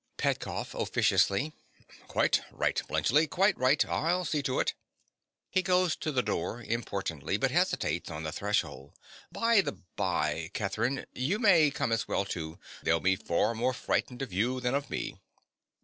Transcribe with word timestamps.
PETKOFF. 0.17 0.73
(officiously). 0.73 1.53
Quite 2.07 2.41
right, 2.51 2.81
Bluntschli, 2.89 3.29
quite 3.29 3.55
right. 3.59 3.85
I'll 3.85 4.25
see 4.25 4.41
to 4.41 4.59
it. 4.59 4.73
(He 5.51 5.61
goes 5.61 5.95
to 5.97 6.11
the 6.11 6.23
door 6.23 6.63
importantly, 6.63 7.37
but 7.37 7.51
hesitates 7.51 8.09
on 8.09 8.23
the 8.23 8.31
threshold.) 8.31 8.93
By 9.31 9.61
the 9.61 9.73
bye, 9.73 10.49
Catherine, 10.55 11.05
you 11.13 11.37
may 11.37 11.71
as 11.71 12.07
well 12.07 12.25
come, 12.25 12.31
too. 12.31 12.57
They'll 12.81 12.99
be 12.99 13.15
far 13.15 13.53
more 13.53 13.75
frightened 13.75 14.23
of 14.23 14.33
you 14.33 14.59
than 14.59 14.73
of 14.73 14.89
me. 14.89 15.19